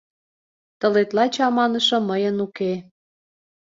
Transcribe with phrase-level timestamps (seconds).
[0.79, 2.73] Тылетла чаманыше мыйын уке.